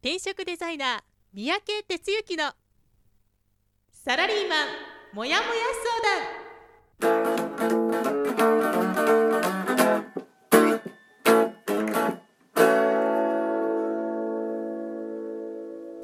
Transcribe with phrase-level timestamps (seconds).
[0.00, 1.00] 転職デザイナー
[1.34, 2.52] 三宅哲之の
[3.90, 4.68] サラリーマン
[5.12, 5.50] もやもや
[5.82, 7.18] 相談。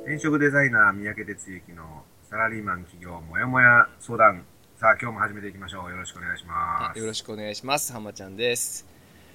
[0.02, 4.44] 転職デザイナー三宅哲之のサラリーマン企業もやもや相談。
[4.74, 5.90] さあ今日も始めていきましょう。
[5.90, 6.98] よろしくお願いします。
[6.98, 7.92] よろしくお願いします。
[7.92, 8.84] 浜ちゃんです。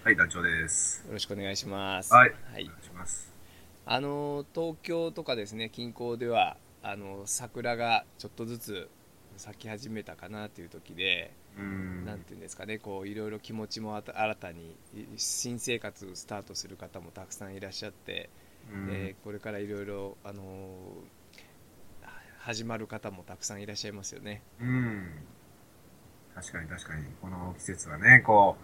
[0.04, 1.06] はい団長です。
[1.08, 2.14] よろしくお願いします。
[2.14, 2.66] はい、はい。
[2.66, 3.29] お願いします
[3.92, 8.88] あの東京とかですね近郊ではあの桜がちょっとずつ
[9.36, 12.06] 咲き始めたかなという時で、うーん。
[12.06, 14.76] なんていうんですかねこういろいろ気持ちも新たに
[15.18, 18.30] 新生活スタートする方もたくさんいらっしゃって、
[18.72, 18.90] うん。
[18.92, 20.44] えーこれからいろいろあの
[22.42, 24.44] 始まる方もたくさんいらっしゃいますよね。
[24.62, 25.10] うん。
[26.36, 27.06] 確かに確かに。
[27.24, 28.56] この季節はねこ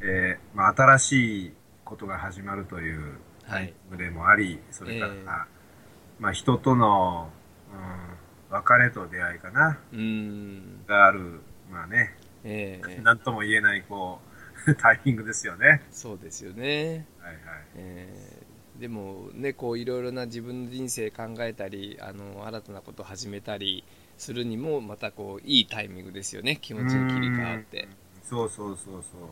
[0.00, 1.52] う、えーまあ、新しい
[1.84, 3.18] ことが始まるという
[3.96, 5.22] でもあり、それから、ええ。
[6.18, 7.30] まあ、人との、
[8.50, 9.78] うん、別れと出会いかな。
[9.92, 11.40] うーん、がある。
[11.70, 12.16] まあね。
[12.44, 14.20] えー何とも言えないこ
[14.68, 15.82] う タイミングですよね。
[15.90, 17.06] そうですよね。
[17.20, 17.42] はいはい。
[17.74, 23.84] えーでもねこういろいろな自分の人生考えたりあの新たなことを始めたり
[24.18, 26.58] するにもまたこういいタイミングですよね。
[26.60, 27.84] 気持ちの切り替わって。
[27.84, 28.22] うん。
[28.22, 29.30] そうそうそうそう。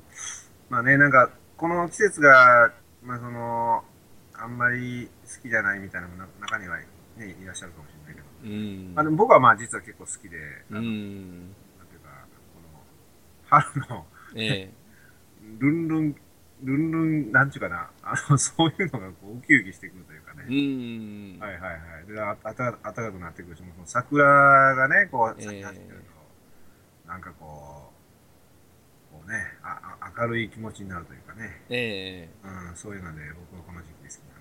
[0.70, 3.84] まあねなんかこの季節がまあその
[4.34, 8.94] あんまり好きじゃないみたいなのもな中にはねいらっしゃるかもしれないけど、うん。
[8.94, 10.36] まあ、でも僕はまあ実は結構好きで、
[10.72, 10.84] あうん
[11.50, 11.56] ん
[11.88, 12.84] ていうかこの
[13.44, 14.72] 春のえ
[15.58, 16.16] ルンルン
[16.62, 17.90] ルンルンなんちゅうかな。
[18.02, 21.38] あのそういうのがこうウキウキしてくるというかね、えうん。
[21.40, 22.06] はいはいはい。
[22.06, 24.24] で、あたた暖かくなってくるし、もう桜
[24.74, 26.02] がね、こう、咲き始める
[27.04, 27.83] と、なんかこう、
[30.16, 34.34] 明るい気持ちになるというかね、ええうん、そういうので、僕はこの時期ですけどね。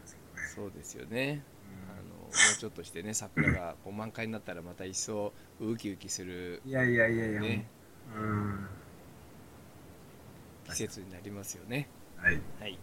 [0.56, 1.44] そうですよね
[1.90, 7.68] あのもうちょっとしてね桜がこう満開になったらまた一層ウキウキするうん、いやいやいやいや、ね
[8.16, 8.68] うん。
[10.70, 12.40] 季節になりますよねはい。
[12.60, 12.78] はい。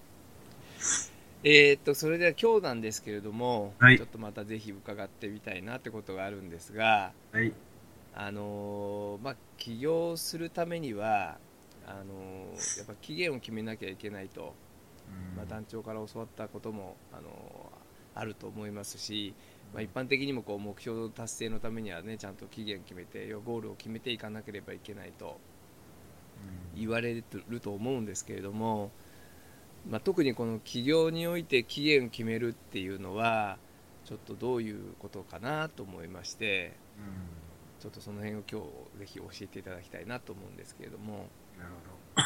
[1.44, 7.52] えーっとそれでは今日なんですけれども、はいちょっとまたぜひ伺ってみたいなってことがあるんですが、はい。
[8.14, 11.38] あのーまあ起業するためには
[11.90, 14.54] あのーやっぱ期限を決めなきゃいけないと、
[15.08, 15.36] うん。
[15.36, 19.34] まあ、団長から教わったことも、あのーあると思いますし、
[19.72, 25.38] まあ、一般的にもこう目標達成のためにはねちゃんと期限決めてゴールを決めていかなければいけないと
[26.74, 28.90] 言われると思うんですけれども、
[29.88, 33.58] まあ、特にこの起業において期限を決めるっていうのは
[34.04, 36.72] ちょっとどういうことかなと思いまして
[37.80, 38.60] ちょっとその辺を今
[38.94, 41.26] 日ぜひ教えていただきたいなと思うんですけれども
[41.58, 41.70] なる
[42.14, 42.24] ほど。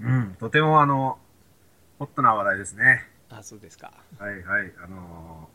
[0.08, 1.18] うん、とてもあの、
[1.98, 3.08] ホットな話題ですね。
[3.30, 4.72] あそうですかはいはい。
[4.84, 5.48] あの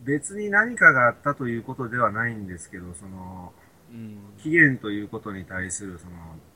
[0.00, 3.52] 別に何かがあったということではないんですけど、その、
[3.90, 6.12] うん期限ということに対するその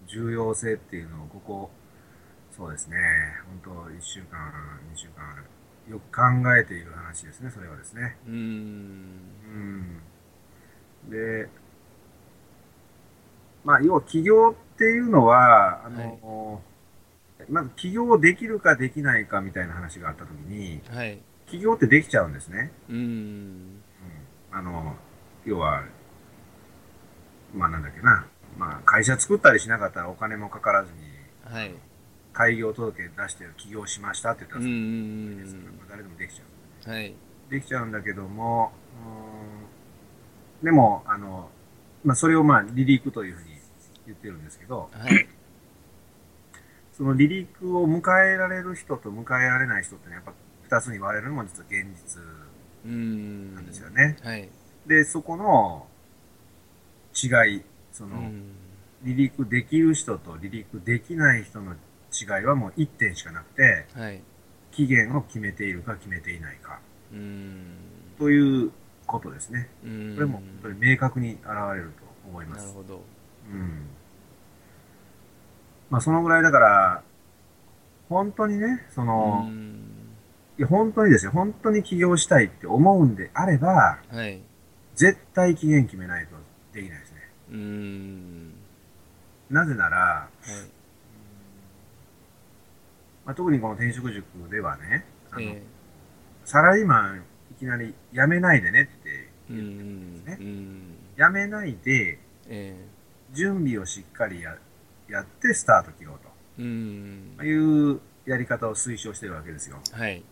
[0.06, 1.70] 重要性っていうのをここ、
[2.52, 2.96] そうですね、
[3.64, 4.38] 本当1週間、
[4.94, 5.44] 2週間、
[5.90, 8.16] よく考えている話ですね、それはですね。
[8.26, 8.34] うん。
[11.06, 11.10] うん。
[11.10, 11.48] で、
[13.64, 16.62] まあ、要は起業っていうのは、あの、
[17.48, 21.18] まず起業できるかできないかみたいな話があったときに、はい。
[21.46, 22.72] 起業ってできちゃうんですね。
[22.88, 22.96] うん。
[22.96, 23.82] うん。
[24.52, 24.96] あの、
[25.44, 25.84] 要は、
[27.54, 28.26] まあなんだっけな、
[28.58, 31.74] まあ会社作ったりしなかったらお金もかからずに、はい
[32.34, 36.92] 開業届出して起業しましたって言ったらうんうんですから、まあ誰でもできちゃう。
[36.92, 37.14] はい。
[37.48, 38.72] できちゃうんだけども、
[40.60, 41.48] うーんでも、あの、
[42.04, 43.50] まあそれをまあ離陸というふうに
[44.06, 45.28] 言ってるんですけど、はい。
[46.92, 52.22] その離陸を迎えられる人と迎えられない人ってね、やっぱ二つに割れるのも実は現実
[52.84, 54.16] うんなんですよね。
[54.22, 54.48] はい。
[54.86, 55.86] で、そこの
[57.14, 57.62] 違い、
[57.92, 58.42] その、うん。
[59.02, 61.74] 離陸できる人と離陸できない人の
[62.20, 64.22] 違いはもう1点しかなくて、はい。
[64.70, 66.78] 期限を決めているか決めていないか。
[67.12, 67.76] うん。
[68.18, 68.70] という
[69.06, 69.68] ことですね。
[69.84, 70.14] うん。
[70.14, 71.44] これも本当に明確に現
[71.74, 72.66] れると思います。
[72.66, 73.02] なるほど。
[73.50, 73.86] うん。
[75.90, 77.02] まあそのぐらいだから、
[78.08, 79.80] 本当にね、その、うん。
[80.56, 84.40] いや本当にですよ、本当に起業したいって思うんであれば、はい。
[84.94, 86.36] 絶対期限決めないと
[86.72, 87.18] できないですね。
[87.50, 88.54] うん。
[89.50, 90.28] なぜなら、は
[90.66, 90.83] い
[93.24, 95.62] まあ、特にこの転職塾ではね、あのえ
[96.44, 97.22] サラリーマン
[97.52, 100.36] いきなり辞めないでねって言ってんね。
[100.38, 102.18] うん辞めないで
[102.48, 102.76] え
[103.32, 104.56] 準備をしっかりや
[105.08, 106.34] やってスタート切ろうと。
[107.44, 109.80] いうやり方を推奨してるわけですよ。
[109.92, 110.22] はい。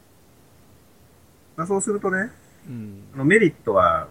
[1.57, 2.31] まあ、そうするとね、
[2.67, 3.05] うん。
[3.15, 4.09] あのメリットは、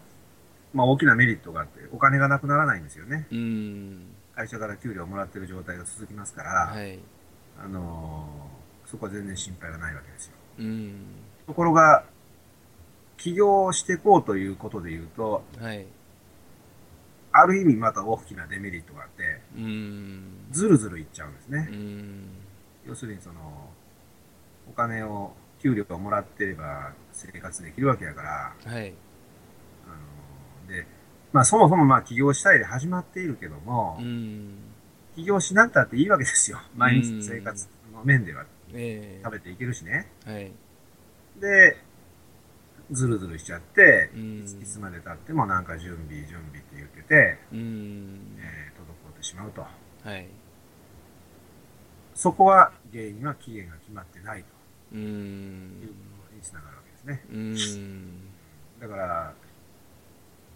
[0.73, 3.27] まあ大きなメリットがあって、お金がなくならないんですよね。
[3.31, 4.05] うん。
[4.35, 6.99] 会社から給料をもらってる状態が続きますから、はい。
[7.63, 8.60] あのー
[8.91, 10.33] そこは全然心配がないわけですよ。
[10.59, 10.95] うん。
[11.47, 12.03] ところが、
[13.15, 15.85] 起業していこうということで言うと、はい。
[17.31, 20.47] ある意味また大きなデメリットがあって、うん。
[20.51, 21.61] ずるずるいっちゃうんですうね。
[21.61, 22.23] ん。
[22.85, 23.69] 要するにその、
[24.69, 28.93] お金を、給料をもらってれば生活できるわけやから、はい。
[29.87, 29.89] あ
[30.67, 30.85] ので、
[31.31, 34.55] まあそもそもまあ起業したいで始まっているけども、うん。
[35.15, 36.59] 起業しなくたっていいわけですよ。
[36.75, 40.09] 毎日の生活の面ではええ食べていけるしね。
[40.25, 40.51] はい
[41.39, 41.77] で、
[42.91, 49.61] ずるずるしちゃって、うんいつまで経ってもなんか準備、準備って言ってて、うんえー滞ってしまうと。
[49.61, 49.69] は
[50.17, 50.27] い
[52.13, 54.43] そこは原因は期限が決まってないう
[54.91, 55.89] というん
[56.19, 57.23] ことにつながるわけですね。
[57.31, 58.29] うん
[58.79, 59.33] だから、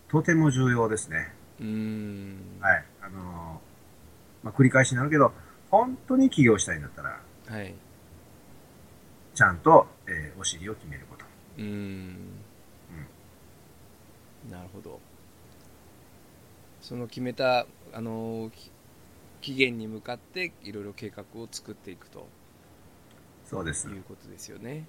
[0.09, 1.31] とても重要ですね。
[1.59, 2.85] うんはい。
[3.01, 5.31] あのーまあ、繰り返しになるけど、
[5.71, 7.73] 本当に起業したいんだったら、はい
[9.35, 11.25] ちゃんと、えーお尻を決めること。
[11.57, 12.15] うん。
[14.49, 14.99] なるほど。
[16.81, 18.71] その決めたあのき
[19.41, 22.27] 期限に向かっていろいろ計画を作っていくと。
[23.45, 23.89] そうです。
[23.89, 24.85] いうことですよね。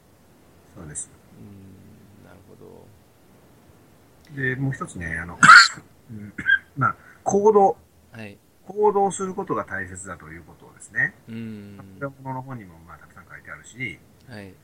[0.76, 1.10] そうです。
[1.38, 2.24] うん。
[2.24, 2.54] なるほ
[4.34, 4.40] ど。
[4.40, 5.38] で、もう一つね、あの、
[6.10, 6.32] うん
[6.76, 7.76] まあ、行動、
[8.12, 8.38] はい。
[8.66, 11.78] 行動することが大切だということをですね、うん。
[12.00, 13.98] このの本にもまあたくさん書いてあるし、
[14.28, 14.44] はい。
[14.44, 14.54] うん、い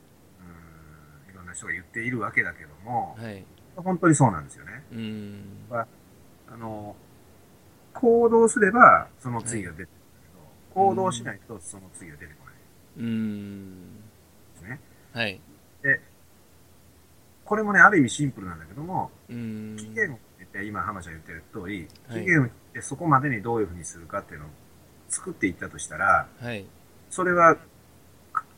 [1.35, 3.45] ろんな人が言っているわけだけども、はい。
[3.75, 4.83] 本当にそうなんですよね。
[4.91, 5.45] うん。
[5.71, 5.87] あ
[6.57, 6.95] の、
[7.93, 9.91] 行動すればその次が出てくる
[10.73, 12.55] けど、行動しないとその次が出てこない。
[12.97, 14.01] うん。
[14.53, 14.79] ですね。
[15.13, 15.41] はい。
[17.45, 19.75] これもね、ある意味シンプルなんだけども、うん。
[19.77, 22.21] 期限を決めて、今浜ちゃん言ってる通り、はい。
[22.21, 24.49] 期限を決めてそこまでにどういうふうにするかっていうのを
[25.09, 26.65] 作っていったとしたら、はい。
[27.09, 27.61] それはか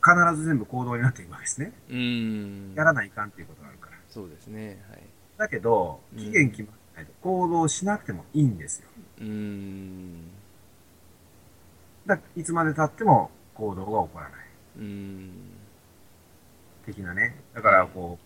[0.06, 1.72] 必ず全部行動になっていくわけですね。
[1.90, 3.96] うんやらないかんっていうことがあるから。
[4.08, 5.02] そうですねはい
[5.36, 8.88] だけど、うん期限決まってないと行動しなくてもいいんですよ。
[9.20, 10.30] うん
[12.06, 14.46] だいつまで経っても行動が起こらない。
[14.78, 15.30] うん
[16.86, 17.34] 的なね。
[17.52, 18.16] だから、こ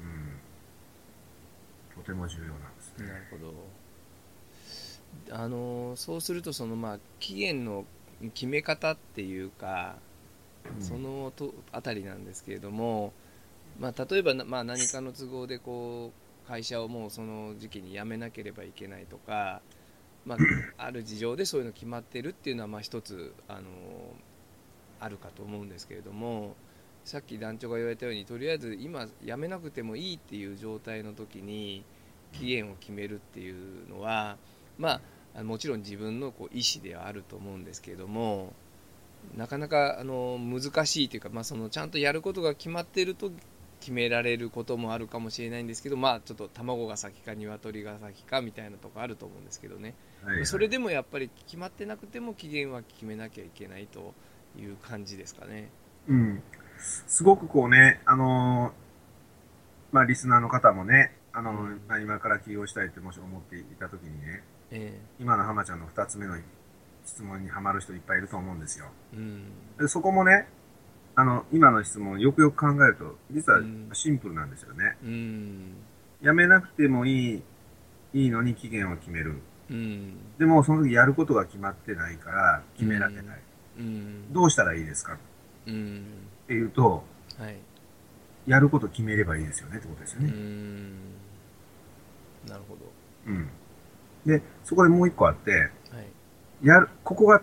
[0.00, 3.06] う、うん、とても重要なんですね。
[3.06, 3.52] なるほど
[5.30, 7.84] あのそうするとそのまあ期限の
[8.34, 10.15] 決め方っていうかうん
[10.80, 13.12] そのとあたりなんですけれども、
[13.78, 16.12] まあ、例えばな、まあ、何かの都合でこ
[16.44, 19.60] う会社をもうその時期に辞めなければいけないとか、
[20.24, 20.38] まあ、
[20.78, 23.62] ある事情でそういうの決まってるっていうのはまあ一つあの
[25.00, 26.54] あるかと思うんですけれども
[27.04, 31.84] さっき団長が言われたようにとりあえず今辞めなくてもいいっていう状態の時に
[32.32, 34.36] 期限を決めるっていうのは
[34.78, 35.00] ま
[35.34, 38.54] あもちろん自分のこう意思ではあると思うんですけれども
[39.34, 43.30] なかなかあの難しいというか、まあ、そのちゃんとやることが決まっていると
[43.80, 49.94] 決められることもあるかもしれないんですけどまあちょっと卵が先か鶏が先かみたいなとこあると思うんですけどね、
[50.24, 54.14] はいはいそれでもやっぱり決まってなくても期限は決めなきゃいけないと
[54.58, 55.70] いう感じですかね。
[56.08, 56.42] うん。
[57.06, 58.72] すごくこうね、あのー
[59.92, 66.36] まあ、リスナーの方もね、あのーうんまあ今から起業したいってもし思っていたときにね、え今の浜ちゃんの二つ目の
[67.06, 68.86] 質問にはまる人いっぱいいると思うんですよ。
[69.14, 69.44] えうん
[69.78, 70.48] でそこもね、
[71.14, 74.96] あの、今の質問をよくよく考えると、実はうんシンプルなんですよね。
[75.02, 75.76] うん
[76.20, 77.42] やめなくてもいい、
[78.12, 79.36] いいのに期限を決める。
[79.70, 83.40] うんでも、その時やることが決まってないから、決められない。
[83.78, 85.14] うんどうしたらいいですか？
[85.14, 85.16] っ
[85.68, 86.04] うん
[86.46, 87.04] ていうと、
[87.38, 87.56] はい
[88.46, 90.30] やること決めればいいですよねってことですようね。
[90.30, 90.90] ん
[92.48, 92.80] なるほど
[93.26, 93.48] うん。
[94.24, 95.56] で、そこでもう一個あって、は
[96.00, 96.06] い
[96.62, 97.42] やる、ここが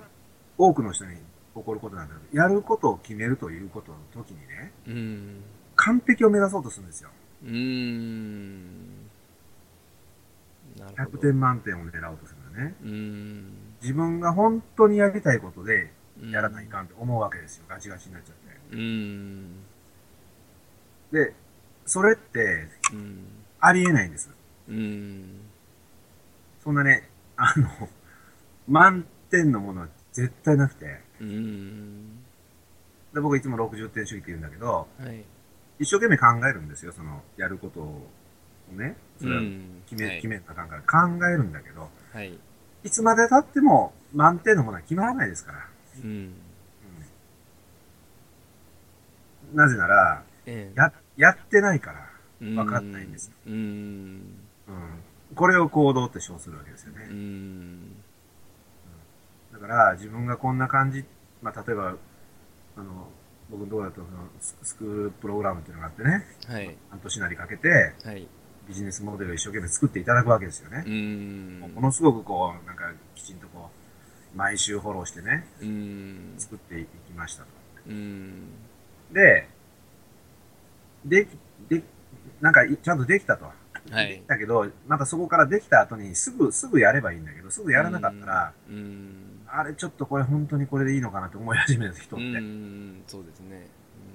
[0.57, 5.43] 多くの人に起こることなんだけど、やることを決めるということの時にね、うん
[5.75, 7.09] 完璧を目指そうとするんですよ。
[7.43, 8.69] うーん
[10.77, 12.75] なるほ100ど点満点を狙おうとするのね。
[12.83, 15.91] うーん自分が本当にやりたいことで
[16.21, 17.65] うんやらないかんって思うわけですよ。
[17.67, 18.75] ガチガチになっちゃって。
[18.75, 19.63] うーん
[21.11, 21.33] で、
[21.85, 23.25] それってうん
[23.59, 24.29] ありえないんです。
[24.67, 25.41] うん
[26.63, 27.89] そんなね、あの、
[28.67, 32.19] 満点のものは絶対なくて、うん
[33.13, 35.23] で僕いつも60点主義って言うんだけど、はい
[35.79, 38.07] 一生懸命考えるんですよ、その、やることを
[38.71, 38.95] ね。
[39.19, 42.37] それはうん決め、はい決めなあかんから考えるんだけど、はい
[42.83, 45.67] いつまで経っても満点のものは決まらないですから。
[46.03, 46.33] うんうん
[49.53, 52.09] なぜなら、ええや、やってないから。
[52.39, 53.33] 分かんないんですよ。
[53.47, 54.23] うんうん。
[55.35, 57.07] これを行動って称するわけですよね。
[57.09, 58.02] うん
[59.53, 61.05] だから、自分がこんな感じ、
[61.41, 61.95] まあ、例えば、
[62.75, 63.07] あの、
[63.51, 66.75] 僕のところだとそのス、スクールプログラムっていうのがあってね、はい。
[66.89, 68.27] 半年なりかけて、はい。
[68.67, 70.83] ビジネスモデルを一生懸命作っていただくわけですよね。
[70.87, 70.89] う。
[70.89, 71.59] ん。
[71.75, 73.69] ものすごくこう、なんか、きちんとこ
[74.33, 76.33] う、毎週フォローしてね、うん。
[76.37, 77.49] 作っていきましたと。
[77.87, 78.47] うん。
[79.11, 79.47] で、
[81.05, 81.29] でき、
[81.69, 81.83] で、
[82.41, 83.45] なんかい、ちゃんとできたと。
[83.91, 84.07] はい。
[84.07, 92.39] できたけど、またそこからできた後にすぐ、すぐやればいいんだけど、すぐやらなかったら、うんあれちょっとこれ本当にこれでいいのかなって思い始める人うって。
[92.39, 93.67] んそうですね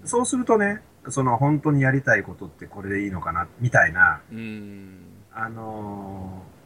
[0.05, 4.99] そうするとね、その本当にやりたいことってこれでいいのかな、みたいな、うん
[5.33, 6.59] あのー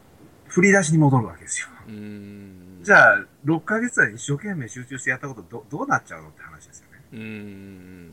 [0.53, 1.69] 振り出しに戻るわけですよ。
[1.89, 6.99] うんじゃあ、6ヶ月間一生懸命集中してやったことど、どうなっちゃうのって話ですよね。
[7.13, 8.11] うん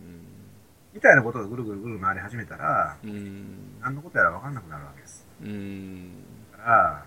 [0.93, 5.25] みたいなことがぐるぐるぐる回り始めたら、うん何のことやら分かんなくなるわけです。
[5.41, 6.11] うん
[6.53, 7.05] だから、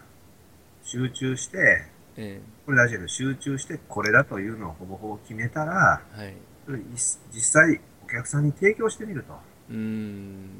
[0.83, 6.35] 集中して、えこれ大事だけど、集中してこれだというのをほぼほぼ決めたら、えはい。
[6.67, 9.35] それい実際お客さんに提供してみると。
[9.71, 10.51] うん。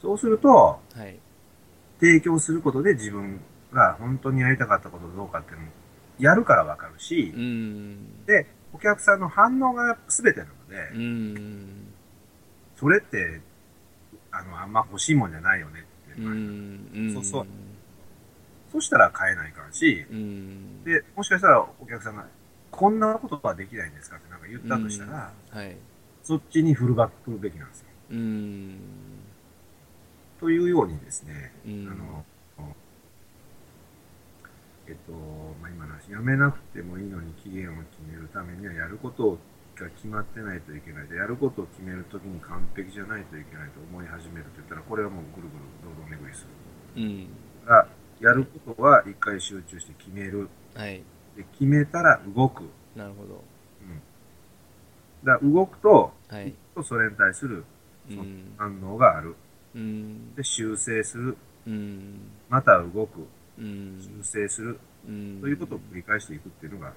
[0.00, 1.18] そうすると、はい。
[2.00, 3.40] 提供することで自分
[3.72, 5.68] が本当にやりたかったことどうかっていうのを
[6.18, 8.24] やるからわかるしう、ん。
[8.26, 11.92] で、お客さんの反応が全てなので、うん。
[12.76, 13.40] それって、
[14.32, 17.12] あの、あんま欲しいもんじゃないよねってうん。
[17.14, 17.46] そうそう
[18.72, 22.26] そしたら買えないからし、うんで、もしかしたらお客さんが、
[22.70, 25.76] こんなことはできないんですかってなんか言ったとしたら、はい
[26.22, 27.86] そっちに振るば振るべきなんですよ。
[28.10, 28.78] うん
[30.38, 32.24] というようにですね、うんあの、
[34.86, 35.12] えっと、
[35.60, 39.38] まあ、今の話、やめなくてもいいのに期限を決めるためには、やること
[39.74, 46.46] が決まってないといけないで、やることを決めるときに完璧じゃないといけないと思い始めると言ったら、これはもうぐるぐる堂々巡りす
[46.94, 47.02] る。
[47.02, 47.28] うん
[47.64, 50.48] だからやることは一回集中して決める。
[50.74, 51.02] はい
[51.36, 52.64] で決めたら動く。
[52.94, 53.42] なるほど
[55.24, 57.64] だから動くと、はいとそれに対する
[58.10, 59.34] うん反応がある。
[59.74, 61.36] うんで、修正する。
[61.66, 63.26] うんまた動く。
[63.58, 64.78] うん修正する。
[65.08, 66.92] うんということを繰り返していくっていうのが、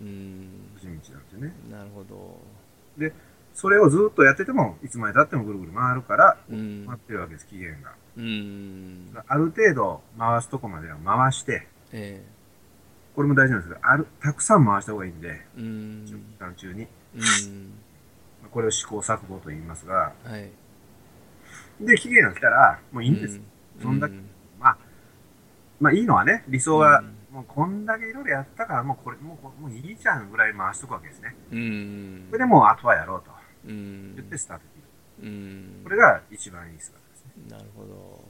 [0.00, 0.48] うん
[0.82, 1.52] 道なんですよね。
[1.70, 2.40] なるほど
[3.54, 7.92] それをずっとやってても、いつまで経ってもぐるぐる回るから、うん回ってるわけです、期限が。
[8.16, 9.10] うん。
[9.26, 12.24] ある程度回すとこまでは回して、え
[13.14, 16.04] これも大事なんですけど、ある、たくさん回した方がいいんで、えうん。
[16.06, 16.82] 期間中に。
[16.82, 17.74] うん。
[18.50, 20.50] これを試行錯誤と言いますが、はい。
[21.80, 23.40] で、期限が来たら、もういいんです。
[23.80, 24.14] そんだけ。
[24.58, 24.78] まあ、
[25.80, 27.02] まあいいのはね、理想は、
[27.32, 31.34] もうこんだけいろいろやったから、もうこれ、もうもういいじゃんぐらい回しとくわけですね。
[31.50, 32.26] うん。
[32.30, 33.30] それでもうあとはやろうと。
[33.66, 34.14] うん。
[34.14, 34.64] 言ってスタート
[35.20, 35.28] 切る。
[35.28, 35.80] うん。
[35.84, 37.03] これが一番いい姿ですね。
[37.48, 38.24] なるほど。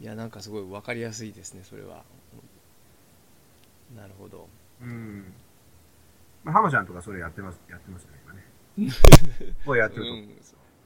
[0.00, 2.02] いやなんかすごい分かりやすいですねそれは。
[3.96, 4.48] なるほど。
[4.82, 5.32] うん。
[6.42, 9.54] まあ、浜ちゃんとかそれやってます、やってますよね、今ね。
[9.64, 10.10] こうやってると。
[10.12, 10.28] うん、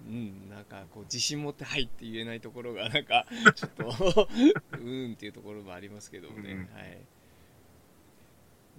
[0.08, 0.10] う。
[0.10, 4.28] ん、なんかこう自信持って「はい」って言えないところがなんかちょっと
[4.78, 6.58] うんっていうところもありますけどもね、うん。
[6.74, 6.98] はい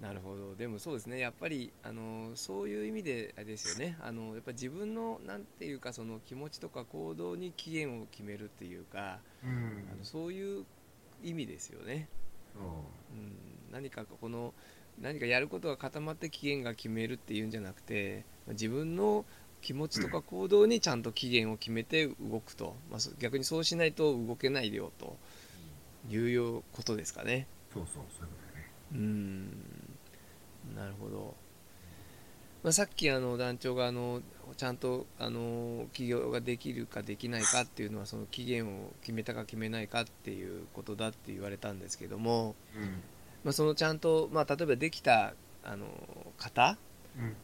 [0.00, 0.54] なるほど。
[0.54, 1.18] でもそうですね。
[1.18, 3.98] やっぱりあのそういう意味であれですよね。
[4.00, 9.88] あのやっぱ自分のなんていうかその気持ちとか行動に期限を決めるっていうか、うん。
[9.92, 10.64] あのそういう
[11.22, 12.08] 意味ですよね、
[12.54, 12.62] そう。
[12.62, 13.36] うん、
[13.72, 14.54] 何かこの
[15.00, 19.24] 何かやることが固まって期限が決めるっていうんじゃなくて自分の
[19.60, 25.16] 気持ちとか行動にちゃんと期限を決めて動くと、まあ、そ逆にそうしないと動けないよと
[26.08, 27.46] いうよことですかね。
[27.72, 28.70] そうそう、そういうことだよね。
[28.92, 29.89] うん
[30.76, 31.36] なるほど、
[32.62, 34.22] まあ、さっきあの団長があの
[34.56, 42.82] ちゃんとあの起業ができるかできないかっていうのはその期限を決めたか決めないかっていうことだって言われたんですけども、うん。
[43.44, 45.34] まあ、そのちゃんと、まあ、例えばできた
[45.64, 45.86] あの
[46.36, 46.76] 方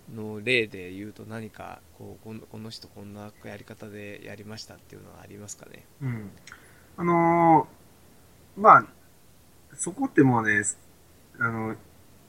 [0.09, 0.17] うん。
[0.17, 5.85] の例で言うと何かこうこのこの人こんなやり方でやりましたっていうのはありますかね？
[6.03, 6.31] うん。
[6.97, 8.87] あのーまあ、
[9.77, 10.63] そこってもうね、
[11.39, 11.77] あの、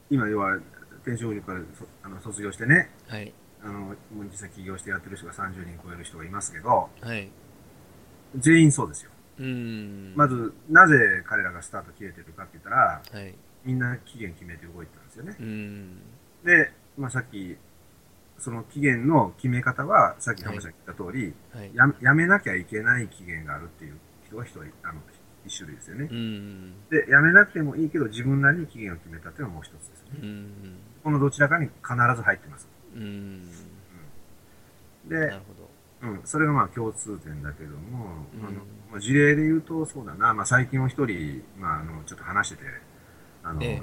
[0.09, 0.59] 今要は、
[1.07, 1.61] 転職塾から
[2.03, 3.33] あの卒業してね、はい
[3.63, 3.95] あの、
[4.25, 7.29] 実際起業してやってる人が30人超える人がいますけど、はい
[8.35, 9.11] 全員そうですよ。
[9.39, 13.33] うんまず、なぜ彼らがスタート切れてるかって言ったら、はい
[13.63, 15.35] みんな期限決めて動いてたんですよね。
[15.39, 16.01] うん
[16.43, 17.55] で、まあさっき、
[18.37, 23.97] その期限の決め方は、さっき浜ちゃん言った通り、はいややめなきゃいけない期限があるっていう
[24.27, 25.16] 人が一人、あの、一
[25.49, 26.07] 種類ですよね。
[26.09, 26.13] う。
[26.13, 26.73] ーん。
[26.89, 30.19] で、やめなくてもいいけど、自分なりに期限を決めたっていうのがもう一つですよね。
[30.21, 30.51] うーん。
[31.03, 32.67] このどちらかに必ず入ってます。
[32.95, 33.45] うーん。
[35.07, 35.39] で
[35.99, 38.45] うん、それがまあ共通点だけども、うん。
[38.45, 38.61] あの
[38.91, 42.63] まあ、事例で言うとそうだな、まあ、最近も一人、まあ、あのちょっと話してて
[43.43, 43.81] あの、え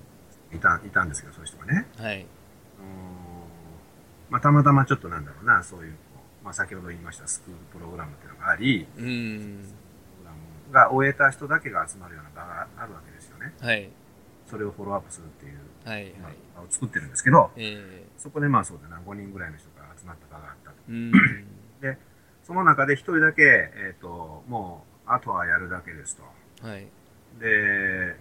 [0.53, 2.27] いたいたんですけどそういう人がね、はい。
[4.31, 5.95] まあ、たまたまちょっとなんだろうなそういう、
[6.43, 8.87] まあ、先ほど言いましたスクールプログラムっていうのがあり
[10.75, 13.55] が終えた人だけが集まるような場があるわけですよね。
[13.61, 13.89] はい。
[14.47, 16.13] それをフォローアップするっていう、はいはい。
[16.63, 20.77] を作ってるんですけどえそこでまあそうだな5人ぐらいの人が集まった場があったと。
[20.89, 21.13] えうん。
[22.45, 26.67] その中で一人だけ、えっ、と、もう、あとはやるだけですと。
[26.67, 26.87] はい。
[27.41, 28.17] で、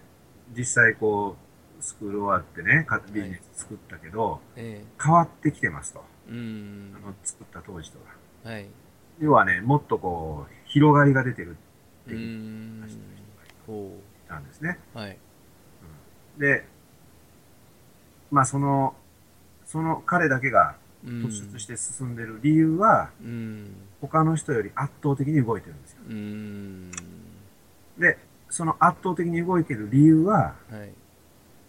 [0.56, 1.36] 実際こ
[1.78, 6.02] う、スクール終わってね、かビジネス作ったけど、え変わってきてますと。
[6.28, 6.96] えうん。
[6.96, 7.98] あの、作った当時と
[8.44, 8.50] は。
[8.50, 8.66] はい。
[9.20, 11.58] 要はね、もっとこう、広がりが出てる
[12.06, 12.18] うっていう
[12.78, 13.24] ん話してる
[13.66, 13.72] ほ
[14.26, 14.44] 人がいたん。
[14.48, 14.78] ですね。
[14.94, 14.98] う。
[14.98, 15.18] はい
[16.38, 16.66] で、
[18.30, 18.94] まあその、
[19.66, 23.74] その彼だけがうん突出して進んでる理由は、うん。
[24.00, 25.98] 他の人より圧倒的に動いてるんですよ。
[26.08, 26.90] うん。
[27.98, 28.18] で、
[28.50, 30.92] その圧倒的に動いてる理由は、はい。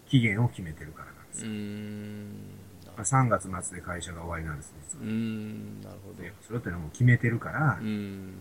[0.08, 1.54] 期限を決めてるからなんですうよ。
[1.54, 2.28] ん。
[2.96, 5.08] まあ、3月末で会社が終わりなんです、実うは。
[5.10, 5.80] ん。
[5.82, 8.34] なるほでそれってのはもう決めてるから、もどうん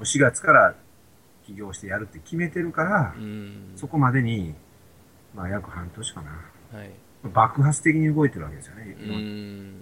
[0.00, 0.74] う4月から
[1.46, 3.72] 起業してやるって決めてるからう、ん。
[3.76, 4.54] そこまでに、
[5.34, 6.78] まあ約半年かな。
[6.78, 6.90] はい。
[7.32, 8.96] 爆発的に動いてるわけですよね。
[9.00, 9.10] うん。
[9.10, 9.74] ん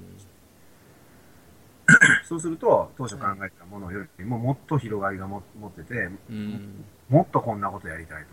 [2.25, 6.85] そうすると、当初考えたものよりももっと広がりがも持ってて、うん。
[7.09, 8.25] もっとこんなことやりたい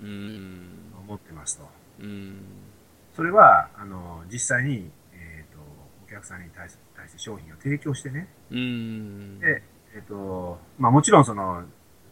[0.00, 0.68] うん。
[0.92, 1.68] と思ってますと。
[2.00, 2.40] うん。
[3.14, 5.58] それは、あの、実際に、えっ、と、
[6.06, 9.40] お客さんに対す対して商品を提供してね、うん。
[9.40, 9.62] で、
[9.94, 11.64] えっ、と、まあもちろんその、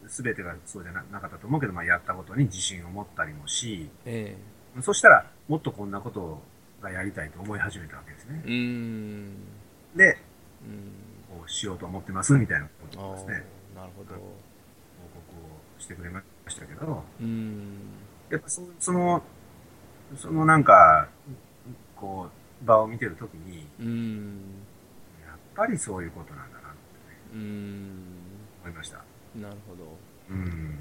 [0.07, 4.37] すべてがそうじゃななかったと思うけど、まあやったことに自信を持ったりもし、え
[4.81, 6.41] そしたら、もっとこんなこと
[6.81, 8.41] がやりたいと思い始めたわけですね。
[8.45, 8.47] え。
[8.47, 9.35] うん。
[9.95, 10.17] で、
[10.63, 11.07] うん。
[11.29, 13.45] こうしようと思ってますみたいなことですね、
[13.75, 14.13] なるほど。
[14.15, 17.77] 報告をしてくれましたけど、うん。
[18.29, 19.21] やっぱそその、
[20.15, 21.09] そのなんか、
[21.95, 22.29] こ
[22.63, 24.41] う、場を見てるときに、うん。
[25.25, 26.77] やっぱりそういうことなんだなってね、
[27.33, 28.03] うん。
[28.63, 29.06] 思いました。
[29.41, 29.83] なるほど。
[30.29, 30.79] うん。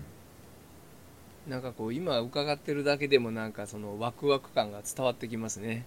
[1.49, 5.85] なんかこう今伺ってるだけでもなんかそのワクワク感が伝わってきますね。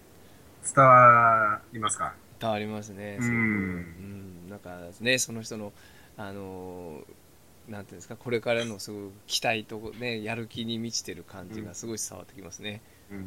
[0.74, 2.14] 伝わりますか？
[2.38, 3.18] 伝わりますね。
[3.20, 3.26] うん。
[3.26, 4.50] うん。
[4.50, 5.72] なんかねその人の
[6.16, 7.02] あの
[7.68, 8.16] なんていうんですか？
[8.16, 12.80] これからのすごく期待とねやる気に満ちてる感じがすごい伝わってきますね。
[13.10, 13.26] うん。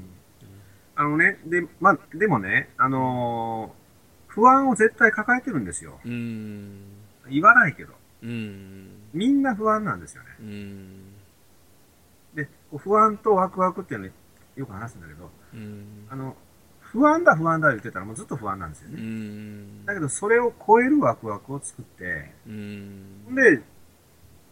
[0.96, 3.84] あのね、で、まあ、でもね、あのー
[4.28, 6.00] 不安を絶対抱えてるんですよ。
[6.04, 6.82] うん。
[7.30, 7.94] 言わないけど。
[8.24, 10.30] うんみんな不安なんですよね。
[10.40, 11.14] うん
[12.34, 14.10] で、不安とワクワクっていうの
[14.56, 16.36] よく話すんだけど、うんあの、
[16.80, 19.02] 不安だ不安だ言ってたらもうずっと不安なんですようね。
[19.02, 23.62] んだけど、それを超えるワクワクを作って、うんで、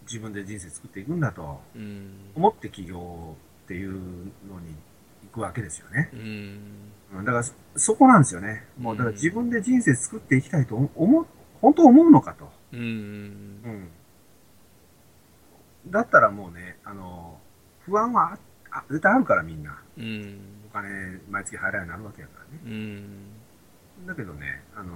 [0.04, 4.76] 自分で人生作っていくんだとうん思って起業っていうのに
[5.24, 6.10] 行くわけですよね。
[6.14, 6.20] うん
[7.18, 8.66] うんだからそ、そこなんですよね。
[8.78, 11.26] もう、だから自分で人生作っていきたいと思う、
[11.62, 12.50] 本当思うのかと。
[12.74, 13.90] うんうん。
[15.88, 17.40] だったらもうね、あの、
[17.86, 18.38] 不安はあ
[18.72, 19.78] あ絶対あるからみんな。
[19.98, 22.60] うんお金毎月払うようになるわけやからね。
[22.66, 23.42] うん
[24.08, 24.96] だけどね、あの、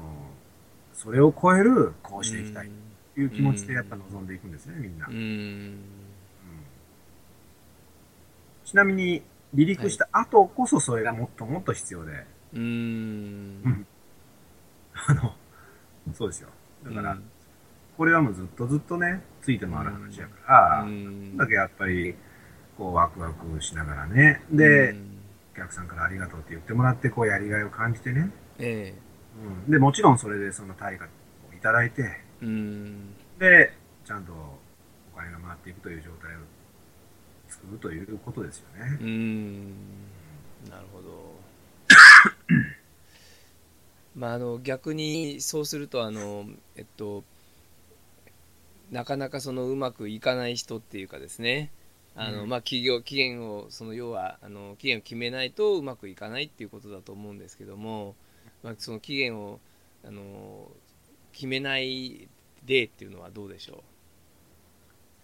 [0.93, 2.69] それを超える、こうしていきたい
[3.13, 5.07] という気持ちでやっぱ望んでいくんですね、みんな。
[8.65, 9.21] ちなみに、
[9.53, 13.85] 離陸した後こそそれがもっともっと必要で、うん
[15.07, 15.35] あの、
[16.13, 16.49] そうですよ。
[16.85, 17.17] だから、
[17.97, 21.37] これはもうずっとずっとね、ついて回る話やから、うん。
[21.37, 22.15] だけどやっぱり、
[22.77, 24.95] こう、ワクワクしながらね、で、
[25.53, 28.93] お客さんからありがとうって言ってもらって、こう、やりがいを感じてね、え
[29.67, 31.07] うん、で、もちろんそれでその対価を
[31.55, 32.01] いただいて、
[32.41, 33.15] えうん。
[33.39, 33.73] で、
[34.05, 36.39] ちゃんとお金が回っていくという状態を
[37.47, 38.97] 作るということですよね。
[39.01, 39.65] うん。
[40.69, 41.44] なるほど
[44.15, 47.23] まああの逆にそうするとあのえっと
[48.91, 51.71] なかなかそのうまくいかない人っていうかですね。
[52.15, 52.49] あの、うん。
[52.49, 58.15] まあ企業期限をその要はあの期限を決めないとうまくいかないっていうことだと思うんですけども、
[58.63, 59.59] まあ、その期限を
[60.05, 60.71] あの
[61.33, 62.29] 決めない
[62.65, 63.83] 例っていうのはどうでしょ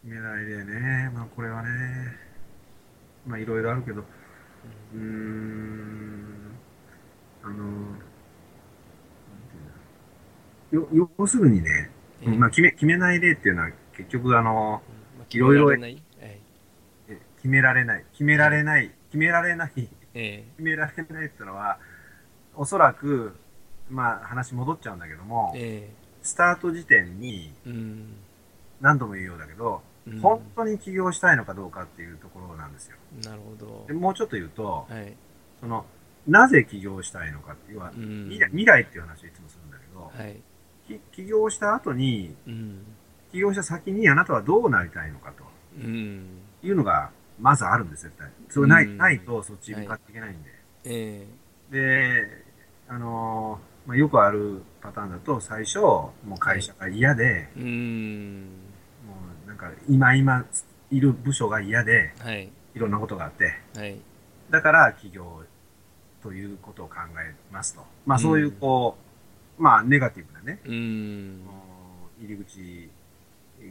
[0.04, 1.70] 決めないでね、まあこれはね、
[3.26, 6.58] まあいろいろあるけど、うーん、
[7.44, 9.84] あの、なんていうんだろうよ
[10.72, 11.90] 要するにね、
[12.26, 14.82] う、まあ決め、決めない例っていうのは結局あの、
[15.18, 16.02] まあいろいろ決められない。
[17.42, 20.44] 決められない、決められない、決められない、決え。
[20.58, 21.78] められないっていうのは、
[22.56, 23.36] おそらく、
[23.90, 25.94] まあ話戻っちゃうんだけどもえ、え。
[26.22, 28.16] スタート時点にうん。
[28.80, 30.20] 何度も言うようだけど、うん。
[30.20, 32.98] 本当に起業したいのかどうかっていうところなんですよ。
[33.24, 33.86] なるほど。
[33.88, 35.14] でもうちょっと言うと、はい。
[35.60, 35.86] その、
[36.28, 38.28] なぜ起業したいのかっていうのは、うん。
[38.30, 40.36] 未来っていう話をいつもするんだけど、はい。
[40.36, 40.42] き
[41.12, 42.86] 起業した後に、うん。
[43.32, 45.44] 起業した先にあなたはどうなりたいのかと。
[45.78, 46.42] うん。
[46.64, 48.32] いうのが、まずあるんですよ、絶対。
[48.50, 48.98] それない,、うん。
[48.98, 50.50] ないとそっちに向かっていけないんで。
[50.86, 51.28] え
[51.72, 52.44] で、
[52.88, 58.42] あのーまあ、よくあるパターンだと、最初、もう会社が嫌で、えうん。
[59.08, 59.16] も
[59.46, 60.46] うなんか今今
[60.92, 62.52] いる部署が嫌で、はい。
[62.76, 64.00] いろんなことがあって、はい。
[64.50, 65.44] だから起業
[66.22, 67.82] ということを考えますと。
[68.06, 69.11] まあそういうこう、
[69.58, 71.42] まあネガティブなね、うん。
[72.20, 72.90] 入り口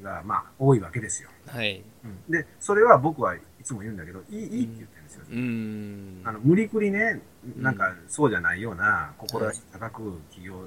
[0.02, 1.30] がまあ多いわけですよ。
[1.46, 1.82] はい。
[2.04, 2.32] うん。
[2.32, 5.24] で、それは僕はいつも言うんだけど、いい、いいって言ってるんですよ。
[5.30, 6.22] うん。
[6.24, 7.20] あの、無理くりね、
[7.56, 10.66] なんかそうじゃないような、志高く起業、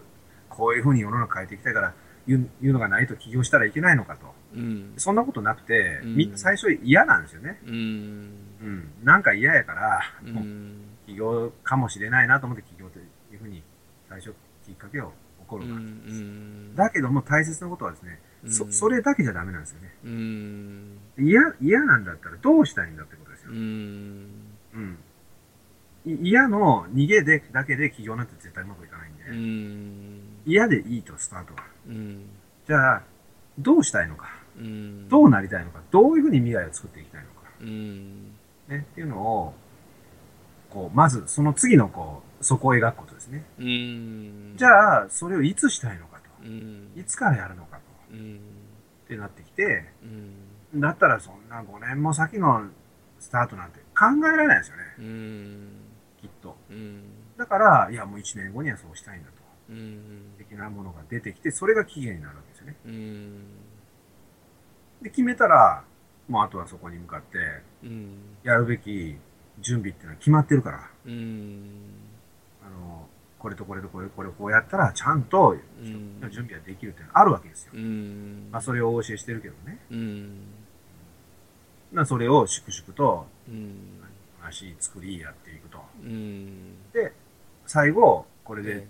[0.49, 1.93] こういうふうに世の中変えていきたいから、
[2.25, 4.33] いうのがないと起業したらいけないのかと。
[4.55, 4.93] うん。
[4.97, 6.15] そんなことなくて、うん。
[6.15, 7.59] みんな最初嫌なんですよね。
[7.65, 7.73] うん。
[7.73, 7.75] う
[8.65, 8.91] ん。
[9.03, 13.61] なんか嫌やから、うもうん起業かもしれないなと思って起業というふうに
[14.09, 14.33] 最初き
[14.73, 15.11] っかけを起
[15.47, 19.93] こうるわけんだけども大切なことはですね、そ、それだけじゃダメなんですよね。
[20.03, 20.97] うん。
[21.17, 23.51] 嫌、嫌なんだったらどうしたいんだってことですよ。
[23.51, 23.53] う。
[23.53, 23.57] ん。
[24.73, 24.97] うん。
[26.05, 30.21] い嫌の逃げで、だけで起業なんて絶対うまくいかないんで、うん。
[30.45, 31.63] 嫌でいいと、スタートは。
[31.87, 32.25] うん。
[32.67, 33.03] じゃあ、
[33.57, 35.07] どうしたいのか、うん。
[35.07, 38.23] どうなりたいのか、どういうふうに未来を作っていきたいのか、うん。
[38.67, 39.53] ね、っていうのを、
[40.69, 43.43] こう、まず、その次の、こう、そこを描くことですね。
[43.57, 46.29] うんじゃあ、それをいつしたいのかと。
[46.43, 47.83] うんいつからやるのかと。
[48.13, 48.39] うん
[49.05, 50.05] ってなってきて、う
[50.77, 52.67] んだったらそんな5年も先の
[53.19, 55.69] スタートなんて考えられないですよね、うん
[56.19, 56.57] きっと。
[56.69, 57.03] うん
[57.37, 59.35] だから、いや、もう1年後にはそうしたいんだと。
[59.69, 62.75] うん的なものが出てきて、それが期限になるわけですよね。
[62.85, 63.45] うん
[65.01, 65.83] で、決めたら、
[66.27, 67.37] もうあとはそこに向かって、
[67.83, 69.17] うんやるべき
[69.59, 71.69] 準備っていうのは決まってるから、うん
[72.65, 73.07] あの、
[73.39, 76.19] これとこれとこれ、これをこうやったら、ちゃんとうん。
[76.31, 77.71] 準備ができるっていうのがあるわけですよ。
[77.75, 78.47] うん。
[78.51, 79.79] まあ、それをお教えしてるけどね。
[79.91, 80.47] うん。
[81.91, 84.01] まあそれを粛々と、うん。
[84.41, 85.79] 話作りやっていくと。
[86.03, 86.91] うん。
[86.91, 87.13] で、
[87.65, 88.87] 最後、これで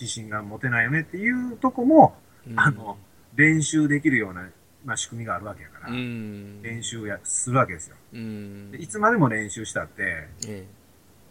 [0.00, 2.16] 自信が持てないよねっていうとこも、
[2.56, 2.96] あの、
[3.36, 4.48] 練習できるような、
[4.84, 6.62] まあ、仕組みがあるわけやから、うん。
[6.62, 7.96] 練習やするわけですよ。
[8.12, 8.70] うん。
[8.72, 8.78] で。
[8.78, 10.66] いつまでも練習したってえ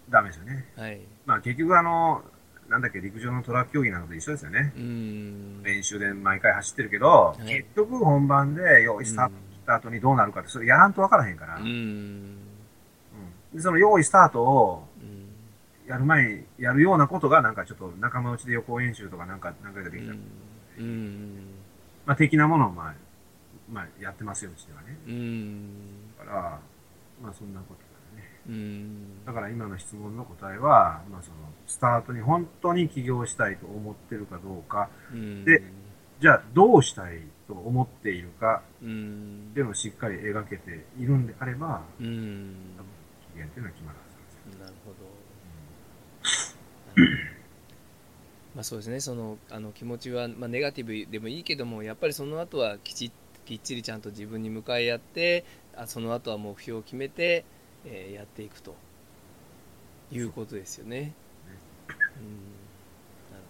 [0.09, 0.65] ダメですよね。
[0.77, 1.01] えはい。
[1.25, 2.23] まあ結局あの、
[2.67, 4.73] なんだっけ、陸上のトラック競技なのと一緒ですよね。
[4.75, 5.63] うん。
[5.63, 7.43] 練習で毎回走ってるけど、い。
[7.45, 11.67] 結局本番で用意スタート切った後にどうなるかって、それやらんとわからへんから、ううん。
[11.67, 12.37] ん。
[13.53, 15.29] でその用意スタートをうん。
[15.87, 20.13] やる前にやるようなことがなんかちょっと仲間内で予行演習とかなんか何回かできた、
[20.77, 21.47] うん。
[22.05, 22.93] まあ的なものをまあ、
[23.71, 24.95] まあやってますよ、うちではね。
[25.07, 26.15] うん。
[26.19, 26.59] だから、
[27.23, 27.88] まあそんなこと。
[28.49, 29.25] うん。
[29.25, 35.45] だから今の質問の答えは、まあその、スタートに本当に起業したいと思ってるかどうか、うん。
[35.45, 35.61] で
[36.19, 39.49] じゃあどうしたいと思っているかうん。
[39.51, 42.55] っていうのをしっかり描けているんであれば、うん。
[42.75, 42.89] 多分
[43.33, 44.65] 期限っていうのは決まるはずなんですよ。
[44.65, 45.09] なるほど。
[48.55, 48.99] まあそうですね。
[48.99, 53.11] そのあの気持ちは、まあ、ネガティブでもいいけどもやっぱりその後はきち
[53.45, 57.45] きっちりちゃんと自分に向かい合ってあその後は目標を決めて、
[57.85, 58.75] えーやっていくと
[60.11, 61.13] いうことですよね。
[61.87, 62.25] うん、
[63.31, 63.43] なる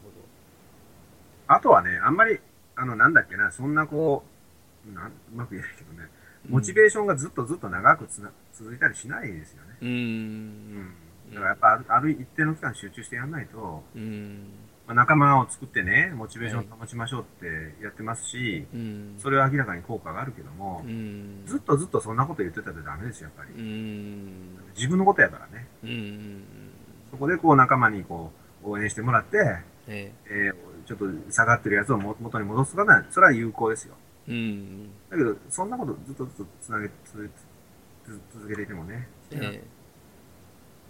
[1.47, 2.39] あとはね、あんまり、
[2.75, 4.23] あの、なんだっけな、そんなこ
[4.87, 6.07] う、なんうまく言えないけどね、
[6.43, 6.55] ほど。
[6.55, 9.77] モチベーションがずっとずっと長くつな続いたりしないですよね。
[9.81, 10.93] うんうん
[11.33, 14.47] だからやっぱあるある一定の期間集中してやらないと、うん
[14.89, 19.13] まあ、仲間を作ってね、モチベーションを保ちましょうってやってますし、うん。
[19.19, 21.43] それは明らかに効果があるけども、うん。
[21.45, 23.61] ずっとずっとそんなこと言ってたらダメですよ、やっぱり。
[23.61, 24.57] うん。
[24.75, 25.67] 自分のことやからね。
[25.83, 26.43] うん。
[27.11, 28.31] そこでこう仲間にこ
[28.63, 29.37] う応援してもらって、
[29.87, 30.51] ええ。
[30.51, 30.53] ー
[30.87, 33.93] ちょっと下がってるやつをも元に戻すから、それは有効ですよ。
[34.27, 34.89] えうん。
[35.11, 37.29] だけど、そんなことずっとずっとつなげ、つ
[38.05, 39.61] つ続けていてもね、え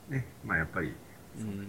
[0.09, 0.93] ね、まあやっぱり
[1.37, 1.67] えうん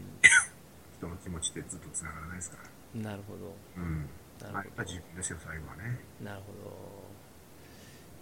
[1.00, 2.58] 人の気持ちってずっとつながらないですか
[2.94, 3.00] ら。
[3.00, 4.08] なるほどうん。
[4.40, 5.98] なまあやっぱ自分ですよ、最後はね。
[6.22, 7.20] なるほど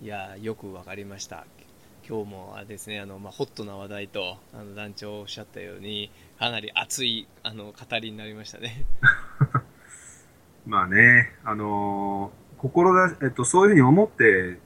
[0.01, 1.45] いやーよくわかりました
[2.09, 8.85] 今日もあれですねあの、まあ、ホットな話題とあの団長おっしゃったようにかなり熱いあの語りになりましたね
[10.64, 14.59] まあね、あのー心だ、えっと、そういうふうに思って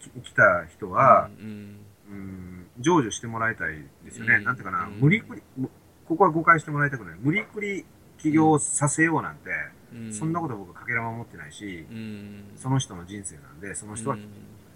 [0.00, 1.78] き来た人は、うん
[2.10, 4.36] うん、成就してもらいたいですよね。
[4.36, 5.70] うんなんていうかな、うん無理くり、む
[6.06, 7.16] ここは誤解してもらいたくない。
[7.20, 7.84] 無理くり
[8.18, 9.50] 起業させようなんて、
[9.92, 10.12] ううん。
[10.12, 12.44] そんなこと僕はかけらも持ってないし、うん。
[12.56, 14.22] その人の人生なんでその人はうん。
[14.22, 14.26] で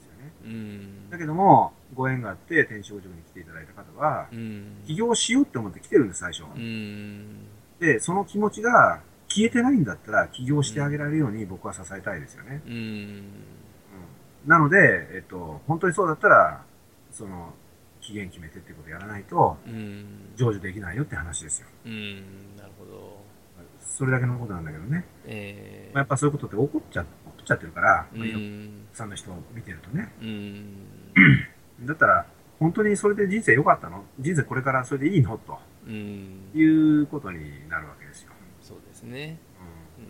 [0.00, 1.10] すよね、うん。
[1.10, 4.82] だけどもご縁があって転職塾に来ていただいた方はうん。
[4.86, 7.46] 起業しようって思って来てるんです最初、うん。
[7.80, 12.72] でその気持ちが消えてないんだったら起業してあげられるように僕は支えたいですよね、うん。
[12.72, 13.28] うん。
[14.46, 16.62] なので、えっと、本当にそうだったら
[17.12, 17.52] その
[18.08, 20.32] 期限決めてってことをやらないとうん。
[20.34, 21.68] 成就できないよって話ですよ。
[21.84, 23.22] うんなるほど。
[23.82, 28.86] それだけのことなんだけどね、えまあ、やっぱそういうことって起こっちゃ起こっちゃってるから、うん。
[28.94, 30.10] さんの人を見てるとね。
[30.22, 31.86] うん。
[31.86, 32.26] だったら
[32.58, 34.04] 本当にそれで人生良かったの？
[34.18, 35.36] 人生これからそれでいいの？
[35.38, 36.50] とうん。
[36.54, 39.38] いうことになるわけですよ、そうですね
[39.98, 40.08] ううん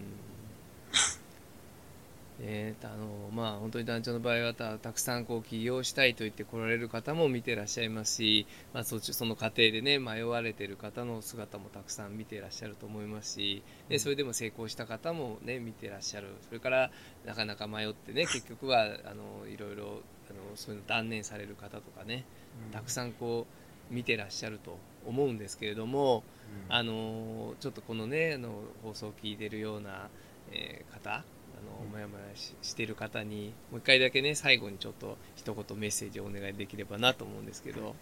[2.41, 16.29] えーとあのまあ本当に団長の場合はたたくさんこう起業したいと言って来られる方も見てらっしゃいますし、まあ、そその過程でね迷われてる方の姿もたくさん見てらっしゃると思いますしでそれでも成功した方もね見てらっしゃる。
[16.47, 16.91] それから
[17.27, 22.25] なかなか迷ってね結局はあのいろいろあのそういうの断念される方とかね
[22.71, 22.73] ん。
[22.73, 23.47] たくさんこ
[23.91, 26.23] う見てらっしゃると思うんですけれども、
[26.69, 26.75] うん。
[26.75, 30.09] あのちょっとこのねあの放送を聞いてるような、
[30.53, 31.25] えー方
[31.59, 37.97] あのもやもやししてる方にもう一回だけね最後にちょっと一言メッセージをお願いできればなと思うんですけど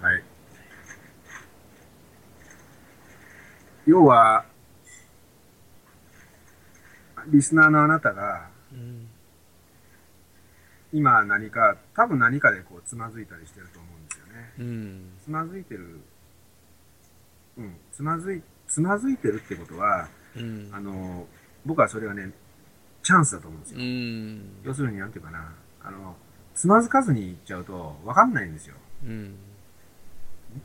[0.00, 0.22] はい。
[3.86, 4.44] 要は、
[7.28, 9.08] リスナーのあなたが、うん
[10.90, 14.52] 今何か、多分何かでこう、つまずいたりしてると思うんですよね。
[14.58, 16.00] うんつまずいてる、
[17.58, 21.26] うん、つまずい、つまずいてるってことは、うんあの、
[21.66, 22.30] 僕はそれはね、
[23.02, 23.80] チャンスだと思うんですよ。
[23.80, 26.16] うん要するに、なんていうかな、あの、
[26.54, 28.74] つまずかずに行っちゃうと、わかんないんですよ。
[29.04, 29.34] うん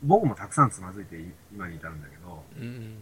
[0.02, 1.16] 僕もたくさんつまずいて
[1.52, 2.96] 今に至るんだけど、うん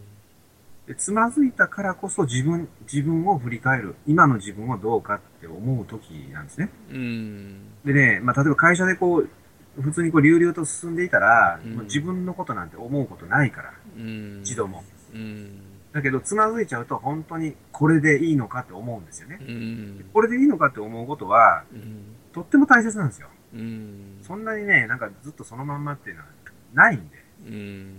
[0.85, 3.95] でつまずいたからこそ自分、自分を振り返る。
[4.05, 6.69] 今の自分はどうかって思う時なんですね。
[6.91, 14.83] うんでね、まあ、例えば会社でこう、普通にこう、流々と進んでいたら、うんもう自分のことなんて思うことないから、うん一度も。
[15.13, 19.37] うんだけど、つまずいちゃうと、本当にこれでいいのかって思うんですよね。
[19.41, 23.27] うんこれでいいのかって思うことは、うんとっても大切なんですよ。
[23.53, 26.27] うんそんなにね、なんかずっとそのまんまっていうのは
[26.73, 27.93] ないんで、うん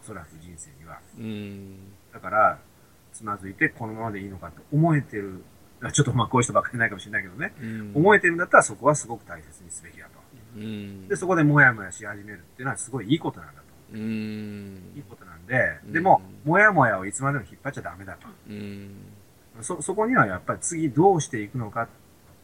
[0.00, 0.98] おそらく人生には。
[1.16, 1.76] うん
[2.12, 2.58] だから、
[3.12, 5.44] つまずいてこのままでいいのかって思えてる。
[5.80, 7.54] あちょっとまあこういう人ばっかりないかもしれないけどね。
[7.60, 10.18] うん思えてるんだったらそこはすごく大切にすべきだと。
[10.56, 13.62] うんで、そこでもやもやし始めるっていうのはすごいいいことなんだ
[13.96, 18.28] いいことなんで、うんでも、もやもやをいつまでも引っ張っちゃダメだと。
[18.48, 18.94] うん
[19.60, 21.88] そ、そこにはやっぱり次どうしていくのか、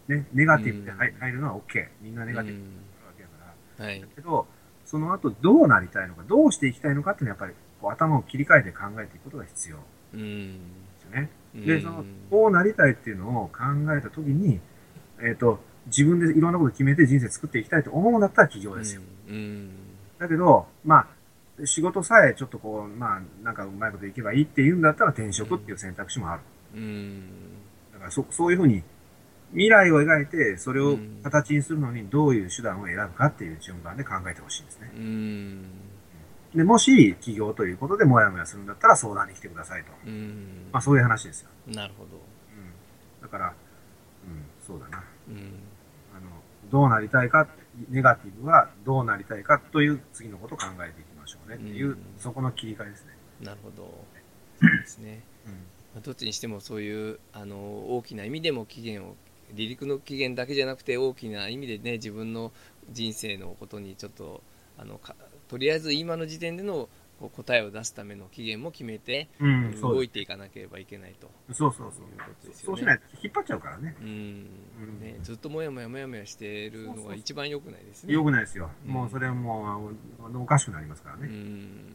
[0.09, 1.89] ね、ネガティブで入るのは OK。
[2.01, 3.85] みんなネガティブになるわけだから。
[3.87, 4.47] はいだけど、
[4.85, 9.83] その後どうなりたいのか、どうしていきたいのかっていうのはやっぱりこう頭を切り替えて考えていくことが必要で
[10.15, 10.59] うん
[10.99, 11.31] すよね。
[11.55, 13.63] うんで、その、こうなりたいっていうのを考
[13.97, 14.61] えたときに、
[15.21, 19.03] えっ、と、自分でいろんなこと決めて人生作っていきたいと思うんだったら起業ですよ。
[19.29, 19.71] うん
[20.19, 21.07] だけど、まあ、
[21.65, 26.41] 仕事さえちょっとこう、まあ、なんかうまいこといけばいいっていうんだったら転職っていう選択肢もある。
[26.75, 27.23] うん
[27.93, 28.83] だからそ、そういうふうに、
[29.53, 34.91] 未来を描いて、それをうん形にするのにどういう手段を選ぶかっていう順番で考えてほしいんですね。
[34.97, 35.65] うん
[36.55, 39.91] で、もし、起業ということでモヤモヤするんだったら相談に来てくださいと。
[40.07, 41.49] うんまあ、そういう話ですよ。
[41.67, 43.23] なるほどうん。
[43.23, 43.51] だから、う
[44.29, 45.05] ん、そうだな。
[45.29, 45.35] うん
[46.17, 46.31] あの、
[46.71, 47.49] どうなりたいか、
[47.89, 53.13] ネガティブはどうなりたいかという次のことを考えていきましょうねっていう、うんそこの切り替えですね。
[53.41, 54.05] なるほど
[54.61, 55.53] そうですねうん。
[55.53, 55.59] ま
[55.99, 59.17] あどっちにしてもそういうあの大きな意味でも期限を
[59.49, 62.53] 離陸の期限だけじゃなくて大きな意味でね自分の
[62.91, 64.43] 人生のことにちょっと
[64.79, 65.17] あのか
[65.49, 73.97] とりあえず今の時点でのこう答えを出すための期限も決めて、うん、動いていかなければいけないとそうそうそういうことですよねそうしないと引っ張っちゃうからね。
[74.01, 78.13] うんうんね、ずっともやもやもやもやしてるのが一番良くないですね。
[78.13, 78.71] よくないですよ。
[78.87, 79.91] うんもうそれはも
[80.33, 81.29] うおかしくなりますからうね。
[81.29, 81.95] ん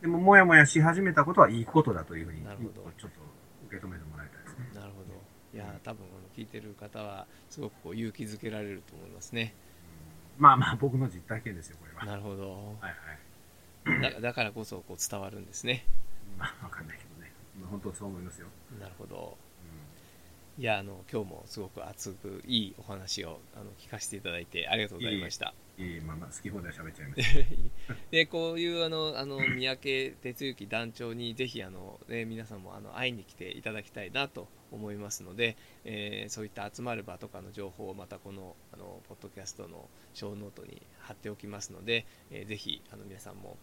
[0.00, 3.20] でも、もやもやし始めたことはいいことだというふうに、なるほどちょっと
[3.68, 4.68] 受け止めてもらいたいですね。
[4.74, 5.06] なるほど。
[5.54, 9.54] いや多分この聞いてる方はすごくこう勇気づけられると思いますね。
[10.38, 12.04] まあまあ、僕の実体験ですよ、これは。
[12.04, 12.50] なるほど。
[12.52, 12.94] はいはい。
[14.00, 15.84] だだからこそこう伝わるんですね。
[16.38, 17.32] まあ、わかんないけどね。
[17.60, 18.48] まあ本当そう思いますよ。
[18.80, 19.36] なるほど。
[19.40, 19.46] う
[20.58, 25.52] いやあの今日もすごく熱くいいお話をあの聞かせていただいてありがとうございました。
[25.78, 27.22] ん、いい、まあまあ、好き放題喋っちゃいまし
[27.88, 27.94] た。
[28.10, 43.58] でこういうあのあの三宅哲之団長にぜひあの、ね、皆さんもあの会いに来ていただきたいなと思いますので、えーそういった集まる場とかの情報をまたこのあのポッドキャストの小ノートに貼っておきますので、えーぜひあの皆さんも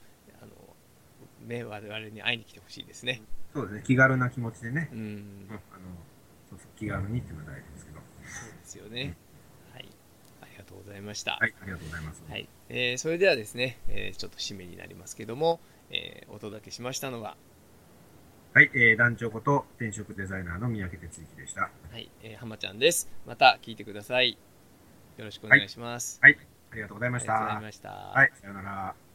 [1.46, 3.22] ね我々に会いに来てほしいですね。
[3.54, 5.60] そうですね、気軽な気持ちでね、うんうん、あの
[6.50, 8.00] そうそう気軽にっていうのが大事ですけど。
[8.24, 9.16] そうですよね。
[9.74, 9.88] はい。
[10.42, 11.34] ありがとうございました。
[11.34, 12.24] はい、ありがとうございます。
[12.28, 12.48] はい。
[12.70, 15.60] えーそれではですね、えーちょっと締めになりますけども、
[15.92, 17.36] えーお届けしましたのは、
[18.54, 21.62] はい、えー、団長こと転職デザイナーの三宅哲之でした。
[21.62, 23.10] はい、えー、浜ちゃんです。
[23.26, 24.38] また聞いてください。
[25.18, 26.20] よろしくお願いします。
[26.22, 26.38] はい、
[26.72, 27.36] ありがとうございました。
[27.36, 27.90] ありがとうございました。
[27.90, 29.04] はい、さようなら。